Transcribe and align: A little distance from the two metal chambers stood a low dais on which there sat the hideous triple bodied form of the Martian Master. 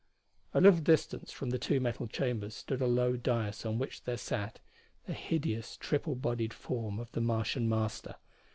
A 0.55 0.59
little 0.59 0.79
distance 0.79 1.31
from 1.31 1.51
the 1.51 1.59
two 1.59 1.79
metal 1.79 2.07
chambers 2.07 2.55
stood 2.55 2.81
a 2.81 2.87
low 2.87 3.15
dais 3.15 3.67
on 3.67 3.77
which 3.77 4.03
there 4.03 4.17
sat 4.17 4.59
the 5.05 5.13
hideous 5.13 5.77
triple 5.77 6.15
bodied 6.15 6.55
form 6.55 6.97
of 6.97 7.11
the 7.11 7.21
Martian 7.21 7.69
Master. 7.69 8.15